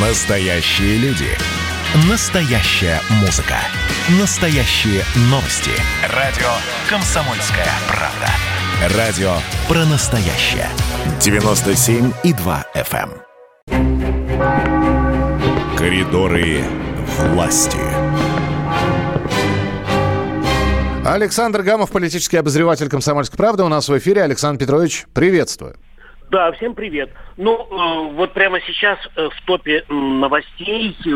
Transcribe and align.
Настоящие 0.00 0.96
люди. 0.98 1.26
Настоящая 2.08 3.00
музыка. 3.20 3.56
Настоящие 4.20 5.02
новости. 5.22 5.72
Радио 6.14 6.46
«Комсомольская 6.88 7.66
правда». 7.88 8.28
Радио 8.96 9.32
про 9.66 9.84
настоящее. 9.86 10.68
97,2 11.18 12.64
FM. 12.76 13.10
эм. 13.72 15.76
Коридоры 15.76 16.62
власти. 17.18 17.80
Александр 21.04 21.62
Гамов, 21.62 21.90
политический 21.90 22.36
обозреватель 22.36 22.88
«Комсомольской 22.88 23.36
правды» 23.36 23.64
у 23.64 23.68
нас 23.68 23.88
в 23.88 23.98
эфире. 23.98 24.22
Александр 24.22 24.60
Петрович, 24.60 25.06
приветствую. 25.12 25.74
Да, 26.30 26.52
всем 26.52 26.74
привет. 26.74 27.10
Ну, 27.36 27.54
э, 27.56 28.12
вот 28.14 28.34
прямо 28.34 28.60
сейчас 28.60 28.98
э, 29.16 29.28
в 29.28 29.46
топе 29.46 29.84
новостей 29.88 30.94
э, 31.06 31.10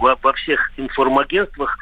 во, 0.00 0.16
во 0.20 0.32
всех 0.32 0.72
информагентствах 0.76 1.78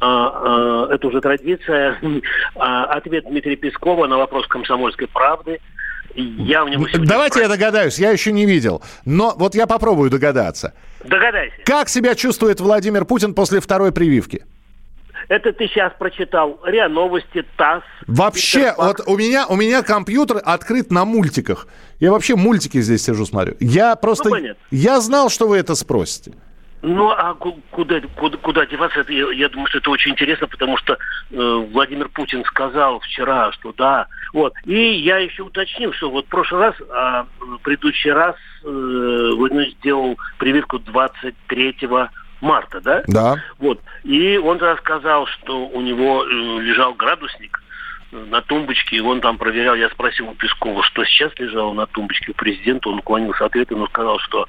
э, 0.00 0.04
э, 0.04 0.86
это 0.94 1.06
уже 1.08 1.20
традиция. 1.20 1.98
А, 2.60 2.84
Ответ 2.86 3.24
Дмитрия 3.28 3.56
Пескова 3.56 4.06
на 4.06 4.18
вопрос 4.18 4.46
комсомольской 4.46 5.06
правды. 5.08 5.60
Я 6.14 6.64
у 6.64 6.68
него 6.68 6.86
Давайте 6.94 7.40
я 7.40 7.46
спросил- 7.46 7.48
догадаюсь, 7.50 7.98
я 7.98 8.10
еще 8.10 8.32
не 8.32 8.46
видел. 8.46 8.82
Но 9.04 9.34
вот 9.36 9.54
я 9.54 9.66
попробую 9.66 10.10
догадаться. 10.10 10.74
Догадайся. 11.04 11.54
Как 11.64 11.88
себя 11.88 12.14
чувствует 12.14 12.60
Владимир 12.60 13.04
Путин 13.04 13.34
после 13.34 13.60
второй 13.60 13.92
прививки? 13.92 14.44
Это 15.28 15.52
ты 15.52 15.66
сейчас 15.68 15.92
прочитал 15.98 16.58
РИА 16.64 16.88
Новости, 16.88 17.44
ТАСС. 17.56 17.84
Вообще, 18.06 18.72
вот 18.76 19.00
у 19.06 19.16
меня, 19.16 19.46
у 19.46 19.56
меня 19.56 19.82
компьютер 19.82 20.40
открыт 20.42 20.90
на 20.90 21.04
мультиках. 21.04 21.68
Я 22.00 22.12
вообще 22.12 22.34
мультики 22.34 22.80
здесь 22.80 23.04
сижу, 23.04 23.26
смотрю. 23.26 23.54
Я 23.60 23.94
просто... 23.96 24.30
Ну, 24.30 24.36
понятно. 24.36 24.62
я 24.70 25.00
знал, 25.00 25.28
что 25.28 25.46
вы 25.46 25.58
это 25.58 25.74
спросите. 25.74 26.32
Ну, 26.80 27.10
а 27.10 27.34
ку- 27.34 27.60
куда, 27.72 28.00
куда, 28.16 28.38
куда 28.38 28.64
деваться? 28.64 29.00
Это, 29.00 29.12
я, 29.12 29.30
я 29.32 29.48
думаю, 29.48 29.66
что 29.66 29.78
это 29.78 29.90
очень 29.90 30.12
интересно, 30.12 30.46
потому 30.46 30.76
что 30.76 30.96
э, 31.30 31.66
Владимир 31.72 32.08
Путин 32.08 32.44
сказал 32.44 33.00
вчера, 33.00 33.50
что 33.52 33.74
да. 33.76 34.06
Вот. 34.32 34.54
И 34.64 34.94
я 34.94 35.18
еще 35.18 35.42
уточнил, 35.42 35.92
что 35.92 36.08
вот 36.08 36.26
в 36.26 36.28
прошлый 36.28 36.60
раз, 36.60 36.74
а 36.90 37.26
в 37.40 37.58
предыдущий 37.58 38.12
раз 38.12 38.36
э, 38.64 39.30
Владимир 39.34 39.70
сделал 39.80 40.16
прививку 40.38 40.78
23 40.78 41.76
марта, 42.40 42.80
да? 42.80 43.02
Да. 43.06 43.36
Вот. 43.58 43.80
И 44.04 44.36
он 44.38 44.58
тогда 44.58 44.76
сказал, 44.76 45.26
что 45.26 45.66
у 45.66 45.80
него 45.80 46.24
э, 46.24 46.28
лежал 46.60 46.94
градусник 46.94 47.60
на 48.10 48.40
тумбочке, 48.40 48.96
и 48.96 49.00
он 49.00 49.20
там 49.20 49.36
проверял. 49.36 49.74
Я 49.74 49.90
спросил 49.90 50.28
у 50.28 50.34
Пескова, 50.34 50.82
что 50.82 51.04
сейчас 51.04 51.32
лежало 51.38 51.74
на 51.74 51.86
тумбочке 51.86 52.30
у 52.30 52.34
президента. 52.34 52.88
Он 52.88 52.98
уклонился 53.00 53.44
от 53.44 53.50
ответа, 53.50 53.76
но 53.76 53.86
сказал, 53.88 54.18
что 54.20 54.46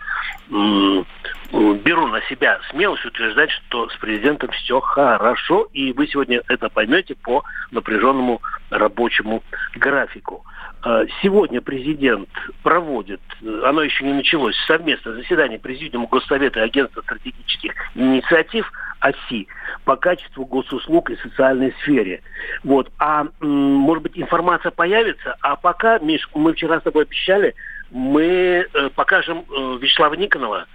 м, 0.50 1.06
э, 1.52 1.74
беру 1.84 2.08
на 2.08 2.22
себя 2.24 2.60
смелость 2.70 3.06
утверждать, 3.06 3.52
что 3.52 3.90
с 3.90 3.96
президентом 3.98 4.50
все 4.52 4.80
хорошо, 4.80 5.68
и 5.74 5.92
вы 5.94 6.08
сегодня 6.08 6.42
это 6.48 6.70
поймете 6.70 7.16
по 7.16 7.44
напряженному 7.72 8.42
рабочему 8.70 9.44
графику. 9.76 10.46
Э, 10.84 11.06
Сегодня 11.22 11.62
президент 11.62 12.30
проводит, 12.64 13.20
э, 13.42 13.62
оно 13.66 13.82
еще 13.82 14.06
не 14.06 14.14
началось, 14.14 14.56
совместное 14.66 15.14
заседание 15.14 15.60
Президиума 15.60 16.08
Госсовета 16.08 16.62
и 16.62 16.64
Агентства 16.64 17.02
стратегических 17.02 17.74
инициатив 17.96 18.72
ОСИ 19.02 19.48
по 19.84 19.98
качеству 19.98 20.46
госуслуг 20.46 21.10
и 21.10 21.18
социальной 21.18 21.74
сфере. 21.82 22.22
Вот. 22.64 22.90
А 22.98 23.28
может 23.42 24.04
быть 24.04 24.18
информация 24.18 24.72
появится, 24.72 25.36
а 25.42 25.58
пока, 25.58 26.00
Миш, 26.00 26.30
мы 26.34 26.54
вчера 26.54 26.80
с 26.80 26.84
тобой 26.84 27.04
обещали, 27.04 27.56
мы 27.92 28.66
э, 28.74 28.90
покажем 28.96 29.44
Вячеслава 29.50 30.14
Никонова, 30.14 30.66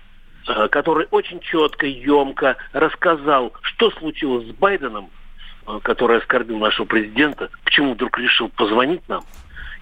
который 0.71 1.07
очень 1.11 1.41
четко, 1.41 1.87
емко 1.87 2.57
рассказал, 2.75 3.55
что 3.63 3.91
случилось 3.93 4.47
с 4.47 4.51
Байденом, 4.51 5.09
который 5.83 6.19
оскорбил 6.19 6.59
нашего 6.59 6.85
президента, 6.85 7.49
почему 7.64 7.95
вдруг 7.95 8.19
решил 8.19 8.51
позвонить 8.51 9.09
нам, 9.09 9.25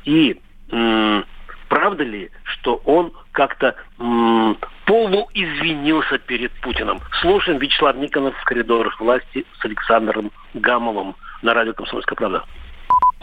и 0.05 0.39
м, 0.71 1.25
правда 1.69 2.05
ли, 2.05 2.31
что 2.45 2.81
он 2.85 3.13
как-то 3.33 3.75
м, 3.99 4.57
полуизвинился 4.85 6.19
перед 6.19 6.53
Путиным. 6.61 7.01
Слушаем 7.21 7.59
Вячеслав 7.59 7.97
Никонов 7.97 8.37
в 8.37 8.45
коридорах 8.45 9.01
власти 9.01 9.45
с 9.61 9.65
Александром 9.65 10.31
Гамовым 10.55 11.15
на 11.43 11.55
радио 11.55 11.73
«Комсомольская 11.73 12.17
правда». 12.17 12.45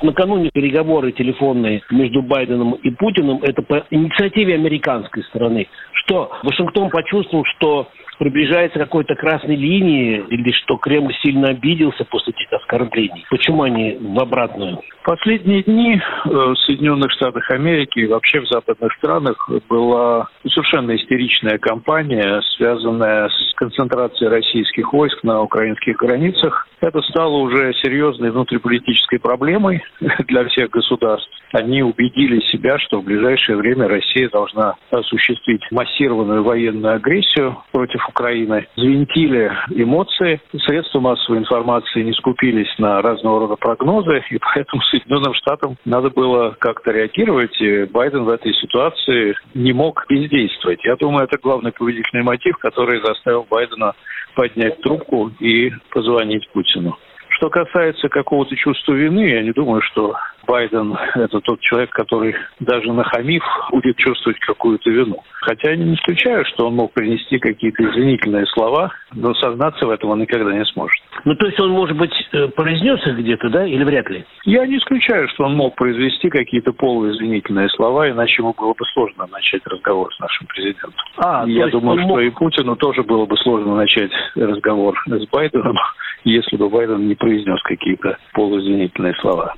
Накануне 0.01 0.49
переговоры 0.53 1.11
телефонные 1.11 1.83
между 1.89 2.21
Байденом 2.21 2.73
и 2.75 2.89
Путиным, 2.89 3.43
это 3.43 3.61
по 3.61 3.85
инициативе 3.89 4.55
американской 4.55 5.23
стороны, 5.25 5.67
что 5.91 6.31
Вашингтон 6.43 6.89
почувствовал, 6.89 7.43
что 7.57 7.89
приближается 8.19 8.77
к 8.77 8.83
какой-то 8.83 9.15
красной 9.15 9.55
линии, 9.55 10.23
или 10.29 10.51
что 10.51 10.77
Кремль 10.77 11.15
сильно 11.23 11.49
обиделся 11.49 12.03
после 12.05 12.33
этих 12.33 12.51
оскорблений. 12.53 13.25
Почему 13.29 13.63
они 13.63 13.97
в 13.99 14.19
обратную? 14.19 14.81
Последние 15.03 15.63
дни 15.63 15.95
э, 15.95 16.29
в 16.29 16.55
Соединенных 16.57 17.11
Штатах 17.13 17.49
Америки 17.49 17.99
и 17.99 18.07
вообще 18.07 18.41
в 18.41 18.47
западных 18.47 18.93
странах 18.97 19.49
была 19.69 20.27
совершенно 20.41 20.95
истеричная 20.95 21.57
кампания, 21.57 22.41
связанная 22.57 23.29
с 23.29 23.53
концентрацией 23.55 24.29
российских 24.29 24.91
войск 24.91 25.23
на 25.23 25.41
украинских 25.41 25.95
границах. 25.95 26.67
Это 26.81 27.01
стало 27.01 27.37
уже 27.37 27.73
серьезной 27.81 28.31
внутриполитической 28.31 29.19
проблемой 29.19 29.81
для 30.27 30.45
всех 30.49 30.69
государств. 30.69 31.29
Они 31.53 31.81
убедили 31.81 32.41
себя, 32.51 32.77
что 32.77 32.99
в 32.99 33.05
ближайшее 33.05 33.57
время 33.57 33.87
Россия 33.87 34.29
должна 34.29 34.75
осуществить 34.91 35.61
массированную 35.71 36.43
военную 36.43 36.95
агрессию 36.95 37.57
против 37.71 38.08
Украины. 38.09 38.67
Звентили 38.75 39.51
эмоции. 39.71 40.41
Средства 40.65 40.99
массовой 40.99 41.39
информации 41.39 42.03
не 42.03 42.13
скупились 42.13 42.73
на 42.77 43.01
разного 43.01 43.39
рода 43.41 43.55
прогнозы, 43.55 44.23
и 44.29 44.37
поэтому 44.37 44.81
Соединенным 44.91 45.33
Штатам 45.33 45.77
надо 45.85 46.09
было 46.09 46.55
как-то 46.59 46.91
реагировать, 46.91 47.59
и 47.61 47.85
Байден 47.85 48.23
в 48.23 48.29
этой 48.29 48.53
ситуации 48.53 49.35
не 49.53 49.73
мог 49.73 50.05
бездействовать. 50.09 50.83
Я 50.83 50.95
думаю, 50.95 51.25
это 51.25 51.37
главный 51.41 51.71
победительный 51.71 52.23
мотив, 52.23 52.57
который 52.57 53.01
заставил 53.01 53.45
Байдена 53.49 53.93
поднять 54.35 54.81
трубку 54.81 55.31
и 55.39 55.71
позвонить 55.91 56.49
Путину. 56.51 56.97
Что 57.39 57.49
касается 57.49 58.09
какого-то 58.09 58.53
чувства 58.57 58.91
вины, 58.91 59.21
я 59.21 59.41
не 59.41 59.53
думаю, 59.53 59.81
что 59.81 60.13
Байден– 60.45 60.93
это 61.15 61.39
тот 61.39 61.61
человек, 61.61 61.89
который 61.91 62.35
даже 62.59 62.91
нахамив 62.91 63.41
будет 63.71 63.95
чувствовать 63.95 64.37
какую-то 64.39 64.89
вину. 64.89 65.23
Хотя 65.31 65.71
я 65.71 65.77
не 65.77 65.95
исключаю, 65.95 66.43
что 66.45 66.67
он 66.67 66.75
мог 66.75 66.91
принести 66.91 67.39
какие-то 67.39 67.81
извинительные 67.81 68.45
слова, 68.47 68.91
но 69.13 69.33
сознаться 69.35 69.85
в 69.85 69.89
этом 69.89 70.09
он 70.09 70.19
никогда 70.19 70.51
не 70.51 70.65
сможет. 70.65 71.01
Ну, 71.23 71.33
то 71.35 71.45
есть 71.45 71.57
он, 71.61 71.69
может 71.69 71.95
быть, 71.95 72.11
э, 72.33 72.49
произнес 72.49 72.99
их 73.07 73.17
где-то, 73.19 73.49
да, 73.49 73.65
или 73.65 73.85
вряд 73.85 74.09
ли? 74.09 74.25
Я 74.43 74.65
не 74.67 74.77
исключаю, 74.77 75.29
что 75.29 75.45
он 75.45 75.55
мог 75.55 75.75
произвести 75.75 76.29
какие-то 76.29 76.73
полуизвинительные 76.73 77.69
слова, 77.69 78.09
иначе 78.09 78.41
ему 78.41 78.53
было 78.57 78.73
бы 78.73 78.85
сложно 78.93 79.27
начать 79.31 79.65
разговор 79.65 80.13
с 80.13 80.19
нашим 80.19 80.45
президентом. 80.47 80.93
А, 81.17 81.45
я 81.47 81.67
думаю, 81.67 81.99
что 81.99 82.07
мог- 82.07 82.21
и 82.21 82.29
Путину 82.31 82.75
тоже 82.75 83.03
было 83.03 83.25
бы 83.25 83.37
сложно 83.37 83.77
начать 83.77 84.11
разговор 84.35 85.01
с 85.05 85.25
Байденом, 85.29 85.77
если 86.23 86.55
бы 86.57 86.69
Байден 86.69 87.07
не 87.07 87.15
произнес 87.15 87.61
какие-то 87.63 88.17
полуизвинительные 88.33 89.13
слова. 89.21 89.55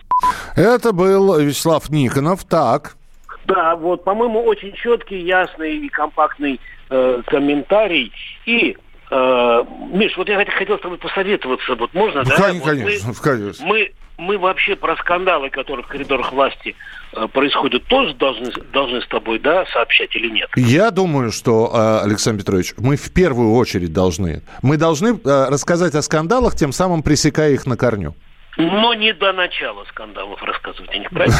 Это 0.55 0.91
был 0.93 1.39
Вячеслав 1.39 1.89
Никонов. 1.89 2.43
Так. 2.45 2.95
Да, 3.45 3.75
вот, 3.75 4.03
по-моему, 4.03 4.43
очень 4.43 4.73
четкий, 4.73 5.19
ясный 5.21 5.77
и 5.77 5.89
компактный 5.89 6.59
э, 6.89 7.21
комментарий. 7.25 8.11
И, 8.45 8.77
э, 9.09 9.63
Миш, 9.93 10.15
вот 10.17 10.29
я 10.29 10.39
хот- 10.39 10.51
хотел 10.51 10.77
с 10.77 10.81
тобой 10.81 10.97
посоветоваться, 10.99 11.75
вот 11.75 11.93
можно, 11.93 12.23
да? 12.23 12.35
Кон- 12.35 12.59
Вот 12.59 12.69
конечно, 12.69 13.09
мы- 13.09 13.15
конечно. 13.23 13.65
мы, 13.65 13.91
мы 14.21 14.37
вообще 14.37 14.75
про 14.75 14.95
скандалы, 14.97 15.49
которые 15.49 15.83
в 15.83 15.87
коридорах 15.87 16.31
власти 16.31 16.75
э, 17.13 17.27
происходят, 17.27 17.83
тоже 17.85 18.13
должны, 18.13 18.51
должны 18.71 19.01
с 19.01 19.07
тобой, 19.07 19.39
да, 19.39 19.65
сообщать 19.73 20.15
или 20.15 20.29
нет? 20.29 20.49
Я 20.55 20.91
думаю, 20.91 21.31
что, 21.31 21.71
э, 21.73 22.05
Александр 22.05 22.41
Петрович, 22.41 22.73
мы 22.77 22.95
в 22.95 23.11
первую 23.11 23.53
очередь 23.53 23.91
должны. 23.91 24.43
Мы 24.61 24.77
должны 24.77 25.19
э, 25.19 25.45
рассказать 25.49 25.95
о 25.95 26.01
скандалах, 26.01 26.55
тем 26.55 26.71
самым 26.71 27.01
пресекая 27.03 27.51
их 27.51 27.65
на 27.65 27.75
корню. 27.75 28.15
Но 28.57 28.93
не 28.93 29.13
до 29.13 29.31
начала 29.31 29.85
скандалов 29.85 30.41
рассказывать 30.43 30.93
о 30.93 30.97
них, 30.97 31.09
правильно? 31.09 31.37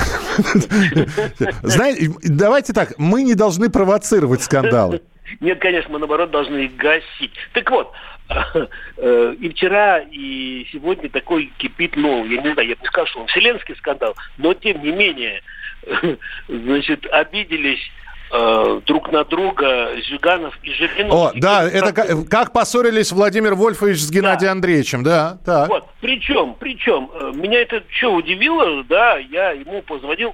Знаете, 1.62 2.10
давайте 2.24 2.74
так, 2.74 2.94
мы 2.98 3.24
не 3.24 3.36
должны 3.36 3.70
провоцировать 3.70 4.42
скандалы. 4.42 5.02
Нет, 5.40 5.60
конечно, 5.60 5.92
мы 5.92 6.00
наоборот 6.00 6.32
должны 6.32 6.66
их 6.66 6.76
гасить. 6.76 7.34
Так 7.54 7.70
вот, 7.72 7.92
э, 8.98 9.36
и 9.40 9.50
вчера, 9.50 10.00
и 10.00 10.66
сегодня 10.72 11.10
такой 11.10 11.52
кипит, 11.58 11.96
ну, 11.96 12.26
я 12.26 12.42
не 12.42 12.54
знаю, 12.54 12.70
я 12.70 12.76
бы 12.76 12.82
не 12.82 12.88
сказал, 12.88 13.08
что 13.08 13.20
он 13.22 13.28
вселенский 13.28 13.76
скандал, 13.76 14.16
но 14.38 14.54
тем 14.54 14.82
не 14.82 14.92
менее, 14.92 15.42
значит, 16.48 17.06
обиделись 17.08 17.92
э, 18.32 18.82
друг 18.86 19.12
на 19.12 19.24
друга 19.24 19.90
Зюганов 20.10 20.58
и 20.64 20.72
Жириновский. 20.72 21.40
О, 21.40 21.42
да, 21.42 21.64
это 21.64 21.94
как, 21.94 22.30
как 22.30 22.54
поссорились 22.54 23.12
Владимир 23.12 23.56
Вольфович 23.56 24.00
с 24.00 24.10
Геннадием 24.10 24.52
Андреевичем, 24.54 25.04
да, 25.04 25.38
так. 25.46 25.70
Вот, 25.70 25.86
причем, 26.00 26.56
причем, 26.60 27.10
э, 27.14 27.32
меня 27.36 27.62
это 27.62 27.84
что 27.90 28.14
удивило, 28.14 28.84
да, 28.84 29.18
я 29.18 29.52
ему 29.52 29.82
позвонил, 29.82 30.34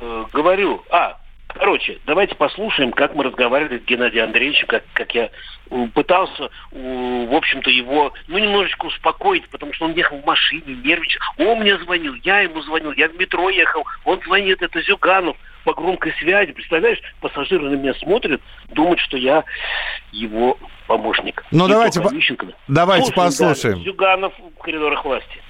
э, 0.00 0.24
говорю, 0.32 0.82
а, 0.90 1.18
Короче, 1.54 1.98
давайте 2.04 2.34
послушаем, 2.34 2.90
как 2.92 3.14
мы 3.14 3.24
разговаривали 3.24 3.78
с 3.78 3.84
Геннадием 3.84 4.24
Андреевичем, 4.24 4.66
как, 4.66 4.84
как 4.92 5.14
я 5.14 5.30
пытался, 5.94 6.50
в 6.70 7.34
общем-то, 7.34 7.70
его, 7.70 8.12
ну, 8.26 8.38
немножечко 8.38 8.86
успокоить, 8.86 9.48
потому 9.48 9.72
что 9.72 9.86
он 9.86 9.94
ехал 9.94 10.18
в 10.18 10.26
машине, 10.26 10.74
нервничал. 10.84 11.20
Он 11.38 11.60
мне 11.60 11.78
звонил, 11.78 12.14
я 12.24 12.40
ему 12.40 12.60
звонил, 12.62 12.92
я 12.92 13.08
в 13.08 13.18
метро 13.18 13.48
ехал, 13.50 13.84
он 14.04 14.20
звонит, 14.24 14.62
это 14.62 14.82
Зюганов 14.82 15.36
по 15.64 15.72
громкой 15.74 16.12
связи. 16.18 16.52
Представляешь, 16.52 17.00
пассажиры 17.20 17.70
на 17.70 17.74
меня 17.74 17.94
смотрят, 17.94 18.40
думают, 18.70 19.00
что 19.00 19.16
я 19.16 19.44
его 20.12 20.58
помощник. 20.86 21.44
Ну, 21.50 21.68
давайте, 21.68 22.00
по... 22.00 22.10
давайте 22.68 23.06
Слушаем, 23.06 23.30
послушаем. 23.30 23.78
Да, 23.78 23.84
Зюганов 23.84 24.32
в 24.38 24.60
коридорах 24.60 25.04
власти. 25.04 25.40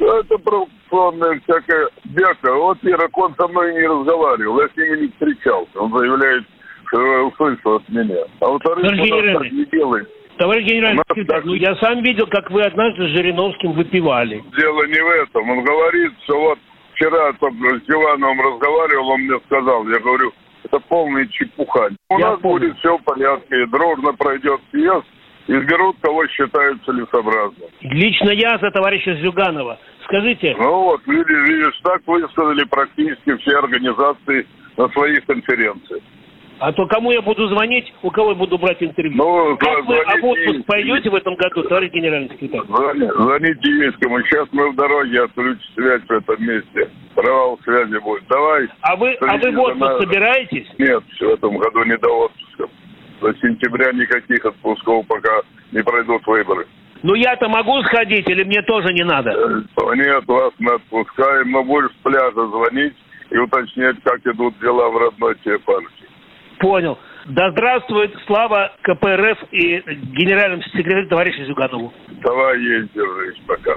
Это 0.00 0.38
провокационная 0.38 1.40
всякая 1.40 1.88
бяка. 2.04 2.54
Вот 2.54 2.78
Ирак, 2.82 3.16
он 3.18 3.34
со 3.38 3.48
мной 3.48 3.74
не 3.74 3.86
разговаривал, 3.86 4.60
я 4.60 4.68
с 4.68 4.76
ними 4.76 5.02
не 5.02 5.08
встречался. 5.08 5.80
Он 5.80 5.96
заявляет, 5.96 6.44
что 6.86 7.26
услышал 7.26 7.76
от 7.76 7.88
меня. 7.88 8.16
А 8.40 8.46
во-вторых, 8.46 8.84
он 8.84 9.34
так 9.34 9.52
не 9.52 9.64
делает. 9.66 10.08
Товарищ 10.38 10.66
генеральный 10.66 11.02
секретарь, 11.08 11.42
ну 11.44 11.54
я 11.54 11.74
сам 11.76 12.00
видел, 12.02 12.26
как 12.28 12.48
вы 12.52 12.62
однажды 12.62 13.08
с 13.08 13.10
Жириновским 13.10 13.72
выпивали. 13.72 14.44
Дело 14.56 14.86
не 14.86 15.00
в 15.00 15.08
этом. 15.08 15.50
Он 15.50 15.64
говорит, 15.64 16.12
что 16.24 16.40
вот 16.40 16.58
вчера 16.94 17.32
только 17.34 17.80
с 17.80 17.90
Ивановым 17.90 18.40
разговаривал, 18.40 19.08
он 19.10 19.20
мне 19.22 19.40
сказал, 19.46 19.88
я 19.88 19.98
говорю, 19.98 20.32
это 20.62 20.78
полная 20.88 21.26
чепуха. 21.26 21.90
У 22.10 22.18
я 22.18 22.30
нас 22.30 22.40
помню. 22.40 22.60
будет 22.60 22.78
все 22.78 22.96
в 22.98 23.02
порядке, 23.02 23.66
дружно 23.66 24.12
пройдет 24.12 24.60
съезд, 24.70 25.06
изберут, 25.48 25.96
кого 26.00 26.26
считают 26.28 26.84
целесообразным. 26.84 27.68
Лично 27.80 28.30
я 28.30 28.58
за 28.58 28.70
товарища 28.70 29.14
Зюганова. 29.16 29.78
Скажите. 30.04 30.54
Ну 30.58 30.82
вот, 30.84 31.06
видишь, 31.06 31.48
видишь, 31.48 31.80
так 31.82 32.02
высказали 32.06 32.64
практически 32.64 33.36
все 33.38 33.58
организации 33.58 34.46
на 34.76 34.88
своих 34.90 35.24
конференциях. 35.26 36.02
А 36.60 36.72
то 36.72 36.86
кому 36.86 37.12
я 37.12 37.22
буду 37.22 37.46
звонить, 37.48 37.92
у 38.02 38.10
кого 38.10 38.30
я 38.30 38.34
буду 38.34 38.58
брать 38.58 38.82
интервью? 38.82 39.16
Ну, 39.16 39.56
как 39.58 39.84
вы 39.86 39.94
в 39.96 40.24
отпуск 40.24 40.66
пойдете 40.66 41.08
в 41.08 41.14
этом 41.14 41.36
году, 41.36 41.62
товарищ 41.62 41.92
генеральный 41.92 42.30
секретарь? 42.30 42.62
Звоните 42.66 43.70
Ейскому. 43.70 44.20
Сейчас 44.24 44.48
мы 44.50 44.72
в 44.72 44.76
дороге, 44.76 45.22
отключим 45.22 45.60
связь 45.74 46.02
в 46.02 46.10
этом 46.10 46.44
месте. 46.44 46.90
Провал 47.14 47.60
связи 47.62 47.98
будет. 47.98 48.24
Давай. 48.28 48.68
А 48.80 48.96
вы, 48.96 49.14
а 49.20 49.36
вы 49.36 49.52
в 49.52 49.60
отпуск 49.60 49.80
на... 49.80 50.00
собираетесь? 50.00 50.66
Нет, 50.78 51.04
в 51.20 51.22
этом 51.22 51.58
году 51.58 51.84
не 51.84 51.96
до 51.96 52.24
отпуска. 52.24 52.68
До 53.20 53.32
сентября 53.34 53.92
никаких 53.92 54.44
отпусков, 54.44 55.06
пока 55.06 55.40
не 55.72 55.82
пройдут 55.82 56.26
выборы. 56.26 56.66
Ну 57.02 57.14
я-то 57.14 57.48
могу 57.48 57.80
сходить 57.82 58.28
или 58.28 58.44
мне 58.44 58.62
тоже 58.62 58.92
не 58.92 59.04
надо? 59.04 59.30
Э, 59.30 59.94
нет, 59.94 60.24
вас 60.26 60.52
мы 60.58 60.74
отпускаем, 60.74 61.50
но 61.50 61.62
будешь 61.62 61.90
с 61.90 62.02
пляжа 62.02 62.46
звонить 62.48 62.94
и 63.30 63.36
уточнять, 63.38 63.96
как 64.02 64.24
идут 64.26 64.58
дела 64.60 64.88
в 64.88 64.96
родной 64.96 65.36
тебе 65.44 65.58
партии. 65.60 66.08
Понял. 66.58 66.98
Да 67.26 67.50
здравствует 67.50 68.14
слава 68.26 68.72
КПРФ 68.82 69.38
и 69.52 69.82
генеральному 70.16 70.62
секретарю 70.62 71.08
товарищу 71.08 71.44
Зюганову. 71.44 71.92
Давай 72.22 72.58
держись, 72.58 73.38
пока. 73.46 73.76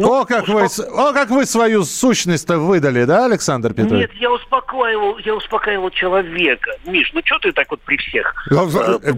Ну, 0.00 0.20
о, 0.20 0.24
как 0.24 0.48
вы, 0.48 0.62
о, 0.62 1.12
как 1.12 1.30
вы 1.30 1.44
свою 1.44 1.84
сущность-то 1.84 2.58
выдали, 2.58 3.04
да, 3.04 3.26
Александр 3.26 3.74
Петрович? 3.74 4.08
Нет, 4.08 4.12
я 4.14 4.32
успокаивал, 4.32 5.18
я 5.18 5.34
успокаивал 5.34 5.90
человека. 5.90 6.70
Миш, 6.86 7.10
ну 7.12 7.20
что 7.24 7.38
ты 7.38 7.52
так 7.52 7.70
вот 7.70 7.80
при 7.82 7.96
всех? 7.98 8.34
Ну, 8.50 8.68
э, 8.68 9.12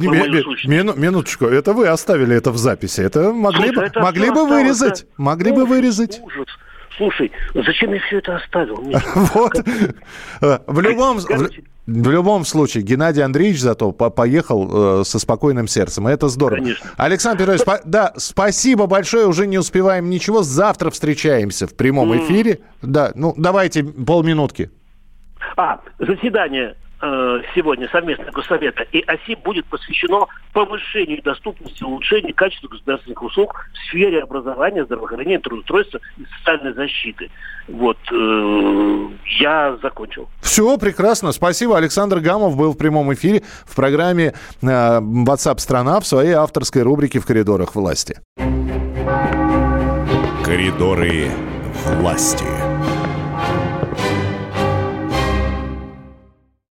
мину, 0.64 0.94
минуточку, 0.94 1.46
это 1.46 1.72
вы 1.72 1.86
оставили 1.86 2.36
это 2.36 2.50
в 2.50 2.56
записи. 2.56 3.00
Это 3.00 3.32
могли, 3.32 3.68
Слушай, 3.68 3.76
бы, 3.76 3.82
это 3.82 4.00
могли 4.00 4.30
бы 4.30 4.46
вырезать. 4.46 5.02
Да? 5.02 5.24
Могли 5.24 5.52
ужас, 5.52 5.62
бы 5.62 5.66
вырезать. 5.68 6.20
Ужас. 6.22 6.48
Слушай, 6.96 7.32
зачем 7.54 7.92
я 7.92 8.00
все 8.00 8.18
это 8.18 8.36
оставил? 8.36 8.82
Вот. 9.34 9.54
В 10.66 10.80
любом... 10.80 11.18
В 11.84 12.10
любом 12.10 12.44
случае, 12.44 12.84
Геннадий 12.84 13.24
Андреевич 13.24 13.60
зато 13.60 13.90
поехал 13.90 15.00
э, 15.00 15.04
со 15.04 15.18
спокойным 15.18 15.66
сердцем. 15.66 16.06
Это 16.06 16.28
здорово. 16.28 16.58
Конечно. 16.60 16.90
Александр 16.96 17.40
Петрович, 17.40 17.62
да, 17.84 18.12
спасибо 18.16 18.86
большое. 18.86 19.26
Уже 19.26 19.48
не 19.48 19.58
успеваем 19.58 20.08
ничего. 20.08 20.42
Завтра 20.42 20.90
встречаемся 20.90 21.66
в 21.66 21.74
прямом 21.74 22.16
эфире. 22.16 22.60
Да, 22.82 23.10
ну 23.16 23.34
давайте 23.36 23.82
полминутки. 23.82 24.70
А, 25.56 25.80
заседание 25.98 26.76
сегодня 27.54 27.88
совместного 27.88 28.30
Госсовета 28.30 28.84
и 28.92 29.00
ОСИ 29.00 29.34
будет 29.34 29.66
посвящено 29.66 30.26
повышению 30.52 31.20
доступности, 31.22 31.82
улучшению 31.82 32.34
качества 32.34 32.68
государственных 32.68 33.22
услуг 33.22 33.66
в 33.72 33.88
сфере 33.88 34.22
образования, 34.22 34.84
здравоохранения, 34.84 35.38
трудоустройства 35.38 36.00
и 36.16 36.24
социальной 36.38 36.72
защиты. 36.74 37.30
Вот, 37.68 37.98
э, 38.10 39.08
я 39.40 39.76
закончил. 39.82 40.28
Все, 40.40 40.78
прекрасно. 40.78 41.32
Спасибо. 41.32 41.76
Александр 41.76 42.20
Гамов 42.20 42.56
был 42.56 42.72
в 42.72 42.78
прямом 42.78 43.12
эфире 43.14 43.42
в 43.64 43.74
программе 43.74 44.34
э, 44.60 44.66
WhatsApp 44.66 45.58
страна 45.58 46.00
в 46.00 46.06
своей 46.06 46.32
авторской 46.32 46.82
рубрике 46.82 47.18
«В 47.18 47.26
коридорах 47.26 47.74
власти». 47.74 48.20
Коридоры 50.44 51.30
власти. 51.86 52.51